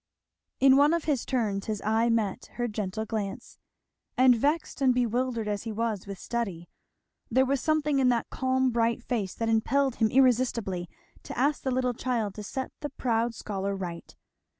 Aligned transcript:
In 0.59 0.77
one 0.77 0.95
of 0.95 1.03
his 1.03 1.27
turns 1.27 1.67
his 1.67 1.79
eye 1.85 2.09
met 2.09 2.47
her 2.53 2.67
gentle 2.67 3.05
glance; 3.05 3.59
and 4.17 4.35
vexed 4.35 4.81
and 4.81 4.95
bewildered 4.95 5.47
as 5.47 5.61
he 5.61 5.71
was 5.71 6.07
with 6.07 6.17
study 6.17 6.67
there 7.29 7.45
was 7.45 7.61
something 7.61 7.99
in 7.99 8.09
that 8.09 8.31
calm 8.31 8.71
bright 8.71 9.03
face 9.03 9.35
that 9.35 9.47
impelled 9.47 9.97
him 9.97 10.09
irresistibly 10.09 10.89
to 11.21 11.37
ask 11.37 11.61
the 11.61 11.69
little 11.69 11.93
child 11.93 12.33
to 12.33 12.41
set 12.41 12.71
the 12.79 12.89
proud 12.89 13.35
scholar 13.35 13.75
right. 13.75 14.15